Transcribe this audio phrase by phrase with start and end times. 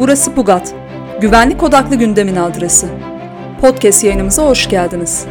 [0.00, 0.74] Burası Pugat.
[1.20, 2.86] Güvenlik odaklı gündemin adresi.
[3.60, 5.26] Podcast yayınımıza hoş geldiniz.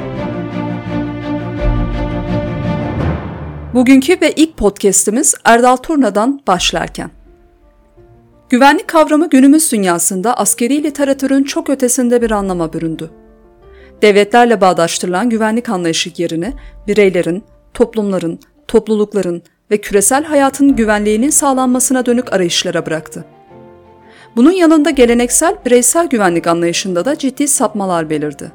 [3.74, 7.12] Bugünkü ve ilk podcast'imiz Erdal Turna'dan başlarken.
[8.50, 13.10] Güvenlik kavramı günümüz dünyasında askeri literatürün çok ötesinde bir anlama büründü.
[14.02, 16.54] Devletlerle bağdaştırılan güvenlik anlayışı yerine
[16.88, 17.44] bireylerin,
[17.74, 23.26] toplumların, toplulukların ve küresel hayatın güvenliğinin sağlanmasına dönük arayışlara bıraktı.
[24.36, 28.52] Bunun yanında geleneksel bireysel güvenlik anlayışında da ciddi sapmalar belirdi.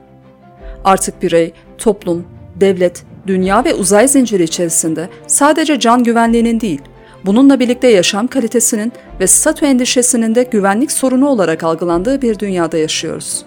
[0.85, 6.81] Artık birey, toplum, devlet, dünya ve uzay zinciri içerisinde sadece can güvenliğinin değil,
[7.27, 13.45] bununla birlikte yaşam kalitesinin ve statü endişesinin de güvenlik sorunu olarak algılandığı bir dünyada yaşıyoruz.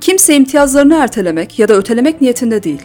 [0.00, 2.82] Kimse imtiyazlarını ertelemek ya da ötelemek niyetinde değil.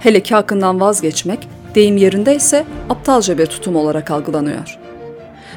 [0.00, 4.78] Hele ki hakkından vazgeçmek, deyim yerinde ise aptalca bir tutum olarak algılanıyor.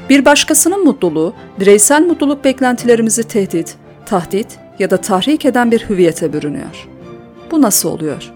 [0.10, 6.88] Bir başkasının mutluluğu, bireysel mutluluk beklentilerimizi tehdit, tahdit ya da tahrik eden bir hüviyete bürünüyor.
[7.52, 8.32] Bu nasıl oluyor?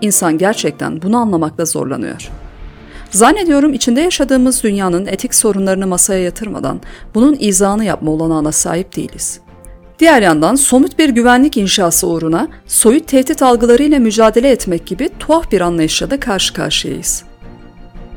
[0.00, 2.30] İnsan gerçekten bunu anlamakta zorlanıyor.
[3.10, 6.80] Zannediyorum içinde yaşadığımız dünyanın etik sorunlarını masaya yatırmadan
[7.14, 9.40] bunun izahını yapma olanağına sahip değiliz.
[9.98, 15.60] Diğer yandan somut bir güvenlik inşası uğruna soyut tehdit algılarıyla mücadele etmek gibi tuhaf bir
[15.60, 17.25] anlayışla da karşı karşıyayız.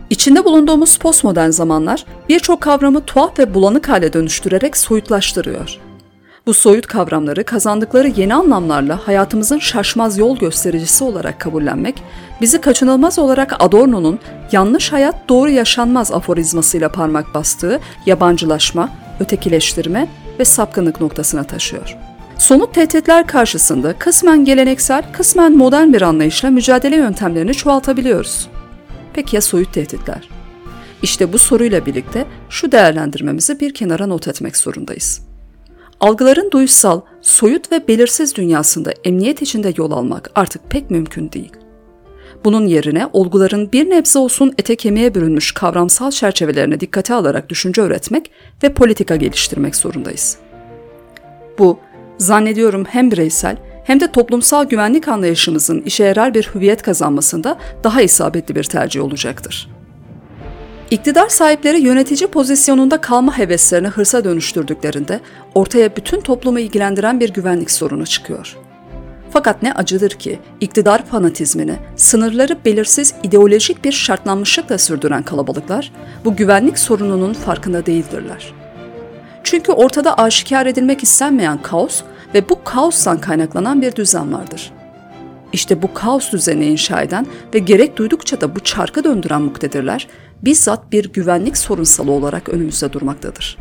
[0.09, 5.79] İçinde bulunduğumuz postmodern zamanlar birçok kavramı tuhaf ve bulanık hale dönüştürerek soyutlaştırıyor.
[6.45, 12.03] Bu soyut kavramları kazandıkları yeni anlamlarla hayatımızın şaşmaz yol göstericisi olarak kabullenmek,
[12.41, 14.19] bizi kaçınılmaz olarak Adorno'nun
[14.51, 20.07] yanlış hayat doğru yaşanmaz aforizmasıyla parmak bastığı yabancılaşma, ötekileştirme
[20.39, 21.97] ve sapkınlık noktasına taşıyor.
[22.37, 28.47] Somut tehditler karşısında kısmen geleneksel, kısmen modern bir anlayışla mücadele yöntemlerini çoğaltabiliyoruz.
[29.13, 30.29] Peki ya soyut tehditler?
[31.03, 35.21] İşte bu soruyla birlikte şu değerlendirmemizi bir kenara not etmek zorundayız.
[35.99, 41.51] Algıların duysal, soyut ve belirsiz dünyasında emniyet içinde yol almak artık pek mümkün değil.
[42.45, 48.31] Bunun yerine olguların bir nebze olsun ete kemiğe bürünmüş kavramsal çerçevelerine dikkate alarak düşünce öğretmek
[48.63, 50.37] ve politika geliştirmek zorundayız.
[51.59, 51.79] Bu,
[52.17, 53.57] zannediyorum hem bireysel
[53.89, 59.69] hem de toplumsal güvenlik anlayışımızın işe yarar bir hüviyet kazanmasında daha isabetli bir tercih olacaktır.
[60.91, 65.19] İktidar sahipleri yönetici pozisyonunda kalma heveslerini hırsa dönüştürdüklerinde
[65.55, 68.57] ortaya bütün toplumu ilgilendiren bir güvenlik sorunu çıkıyor.
[69.31, 75.91] Fakat ne acıdır ki iktidar fanatizmini sınırları belirsiz ideolojik bir şartlanmışlıkla sürdüren kalabalıklar
[76.25, 78.53] bu güvenlik sorununun farkında değildirler.
[79.43, 82.01] Çünkü ortada aşikar edilmek istenmeyen kaos
[82.33, 84.71] ve bu kaostan kaynaklanan bir düzen vardır.
[85.53, 90.07] İşte bu kaos düzeni inşa eden ve gerek duydukça da bu çarkı döndüren muktedirler
[90.41, 93.57] bizzat bir güvenlik sorunsalı olarak önümüzde durmaktadır.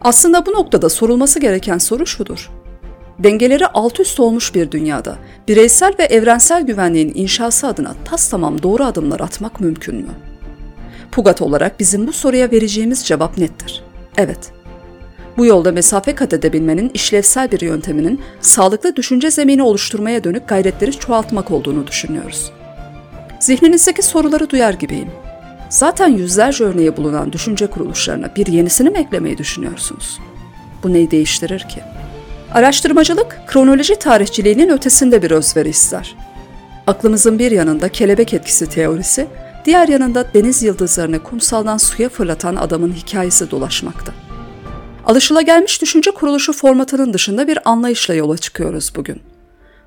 [0.00, 2.50] Aslında bu noktada sorulması gereken soru şudur.
[3.18, 5.16] Dengeleri alt üst olmuş bir dünyada
[5.48, 10.10] bireysel ve evrensel güvenliğin inşası adına tas tamam doğru adımlar atmak mümkün mü?
[11.12, 13.82] Pugat olarak bizim bu soruya vereceğimiz cevap nettir.
[14.16, 14.57] Evet.
[15.38, 21.50] Bu yolda mesafe kat edebilmenin işlevsel bir yönteminin sağlıklı düşünce zemini oluşturmaya dönük gayretleri çoğaltmak
[21.50, 22.52] olduğunu düşünüyoruz.
[23.40, 25.10] Zihninizdeki soruları duyar gibiyim.
[25.68, 30.18] Zaten yüzlerce örneği bulunan düşünce kuruluşlarına bir yenisini mi eklemeyi düşünüyorsunuz?
[30.82, 31.80] Bu neyi değiştirir ki?
[32.52, 36.16] Araştırmacılık, kronoloji tarihçiliğinin ötesinde bir özveri ister.
[36.86, 39.26] Aklımızın bir yanında kelebek etkisi teorisi,
[39.64, 44.27] diğer yanında deniz yıldızlarını kumsaldan suya fırlatan adamın hikayesi dolaşmakta.
[45.08, 49.20] Alışılagelmiş düşünce kuruluşu formatının dışında bir anlayışla yola çıkıyoruz bugün.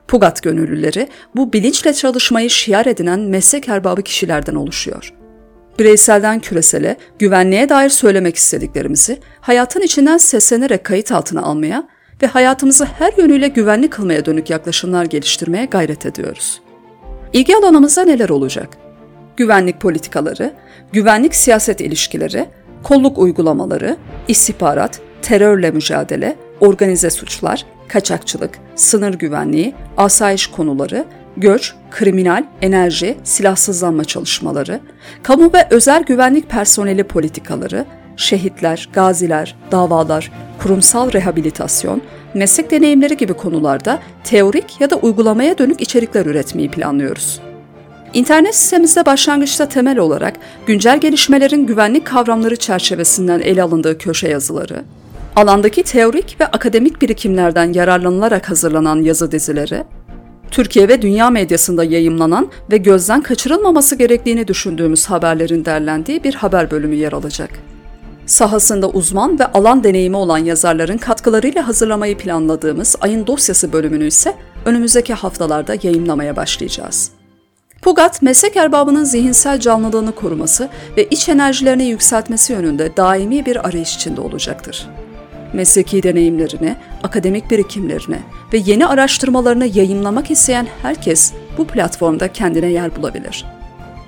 [0.07, 5.13] Pugat gönüllüleri bu bilinçle çalışmayı şiar edinen meslek erbabı kişilerden oluşuyor.
[5.79, 11.87] Bireyselden küresele, güvenliğe dair söylemek istediklerimizi hayatın içinden seslenerek kayıt altına almaya
[12.23, 16.61] ve hayatımızı her yönüyle güvenli kılmaya dönük yaklaşımlar geliştirmeye gayret ediyoruz.
[17.33, 18.77] İlgi alanımızda neler olacak?
[19.37, 20.53] Güvenlik politikaları,
[20.93, 22.45] güvenlik siyaset ilişkileri,
[22.83, 23.97] kolluk uygulamaları,
[24.27, 31.05] istihbarat, terörle mücadele, organize suçlar, kaçakçılık, sınır güvenliği, asayiş konuları,
[31.37, 34.79] göç, kriminal, enerji, silahsızlanma çalışmaları,
[35.23, 37.85] kamu ve özel güvenlik personeli politikaları,
[38.17, 40.31] şehitler, gaziler, davalar,
[40.63, 42.01] kurumsal rehabilitasyon,
[42.33, 47.41] meslek deneyimleri gibi konularda teorik ya da uygulamaya dönük içerikler üretmeyi planlıyoruz.
[48.13, 50.33] İnternet sitemizde başlangıçta temel olarak
[50.65, 54.83] güncel gelişmelerin güvenlik kavramları çerçevesinden ele alındığı köşe yazıları,
[55.35, 59.83] alandaki teorik ve akademik birikimlerden yararlanılarak hazırlanan yazı dizileri,
[60.51, 66.95] Türkiye ve dünya medyasında yayımlanan ve gözden kaçırılmaması gerektiğini düşündüğümüz haberlerin derlendiği bir haber bölümü
[66.95, 67.49] yer alacak.
[68.25, 74.35] sahasında uzman ve alan deneyimi olan yazarların katkılarıyla hazırlamayı planladığımız ayın dosyası bölümünü ise
[74.65, 77.11] önümüzdeki haftalarda yayınlamaya başlayacağız.
[77.81, 84.21] Pugat, meslek erbabının zihinsel canlılığını koruması ve iç enerjilerini yükseltmesi yönünde daimi bir arayış içinde
[84.21, 84.89] olacaktır.
[85.53, 88.19] Mesleki deneyimlerini, akademik birikimlerini
[88.53, 93.45] ve yeni araştırmalarını yayımlamak isteyen herkes bu platformda kendine yer bulabilir.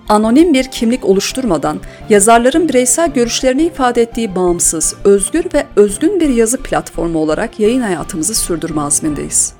[0.09, 1.79] Anonim bir kimlik oluşturmadan
[2.09, 8.35] yazarların bireysel görüşlerini ifade ettiği bağımsız, özgür ve özgün bir yazı platformu olarak yayın hayatımızı
[8.35, 9.53] sürdürme azmindeyiz.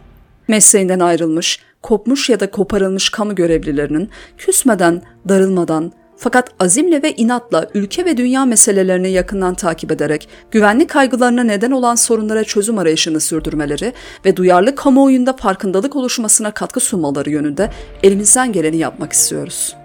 [0.48, 8.06] Mesleğinden ayrılmış, kopmuş ya da koparılmış kamu görevlilerinin küsmeden, darılmadan, fakat azimle ve inatla ülke
[8.06, 13.94] ve dünya meselelerini yakından takip ederek güvenlik kaygılarına neden olan sorunlara çözüm arayışını sürdürmeleri
[14.26, 17.70] ve duyarlı kamuoyunda farkındalık oluşmasına katkı sunmaları yönünde
[18.04, 19.76] elimizden geleni yapmak istiyoruz.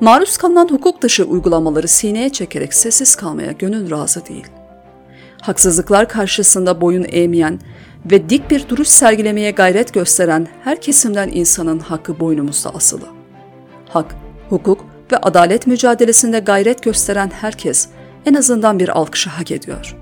[0.00, 4.46] Maruz kalınan hukuk dışı uygulamaları sineye çekerek sessiz kalmaya gönül razı değil.
[5.40, 7.60] Haksızlıklar karşısında boyun eğmeyen
[8.10, 13.06] ve dik bir duruş sergilemeye gayret gösteren her kesimden insanın hakkı boynumuzda asılı.
[13.88, 14.14] Hak,
[14.48, 17.88] hukuk ve adalet mücadelesinde gayret gösteren herkes
[18.26, 19.96] en azından bir alkışı hak ediyor.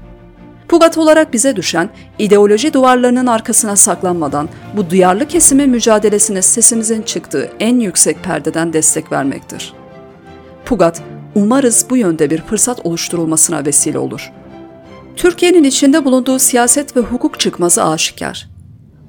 [0.69, 7.81] Pugat olarak bize düşen ideoloji duvarlarının arkasına saklanmadan bu duyarlı kesimin mücadelesine sesimizin çıktığı en
[7.81, 9.75] yüksek perdeden destek vermektir.
[10.64, 11.03] Pugat,
[11.35, 14.32] umarız bu yönde bir fırsat oluşturulmasına vesile olur.
[15.17, 18.51] Türkiye'nin içinde bulunduğu siyaset ve hukuk çıkmazı aşikar.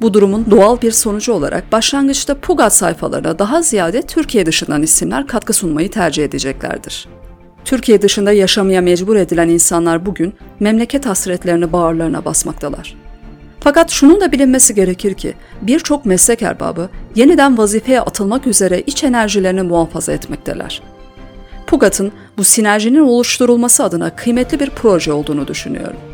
[0.03, 5.53] Bu durumun doğal bir sonucu olarak başlangıçta Pugat sayfalarına daha ziyade Türkiye dışından isimler katkı
[5.53, 7.07] sunmayı tercih edeceklerdir.
[7.65, 12.95] Türkiye dışında yaşamaya mecbur edilen insanlar bugün memleket hasretlerini bağırlarına basmaktalar.
[13.59, 19.61] Fakat şunun da bilinmesi gerekir ki birçok meslek erbabı yeniden vazifeye atılmak üzere iç enerjilerini
[19.61, 20.81] muhafaza etmekteler.
[21.67, 26.12] Pugat'ın bu sinerjinin oluşturulması adına kıymetli bir proje olduğunu düşünüyorum.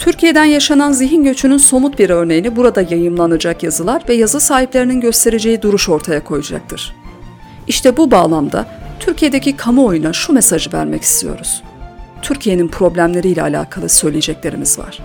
[0.00, 5.88] Türkiye'den yaşanan zihin göçünün somut bir örneğini burada yayımlanacak yazılar ve yazı sahiplerinin göstereceği duruş
[5.88, 6.96] ortaya koyacaktır.
[7.66, 8.66] İşte bu bağlamda
[9.00, 11.62] Türkiye'deki kamuoyuna şu mesajı vermek istiyoruz.
[12.22, 15.02] Türkiye'nin problemleriyle alakalı söyleyeceklerimiz var.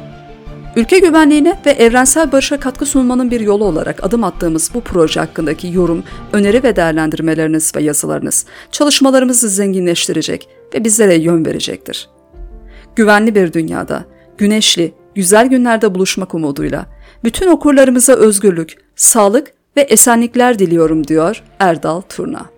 [0.76, 5.68] Ülke güvenliğine ve evrensel barışa katkı sunmanın bir yolu olarak adım attığımız bu proje hakkındaki
[5.68, 6.04] yorum,
[6.34, 12.10] öneri ve değerlendirmeleriniz ve yazılarınız çalışmalarımızı zenginleştirecek ve bizlere yön verecektir.
[12.96, 16.86] Güvenli bir dünyada, güneşli, güzel günlerde buluşmak umuduyla
[17.24, 22.55] bütün okurlarımıza özgürlük, sağlık ve esenlikler diliyorum diyor Erdal Turna.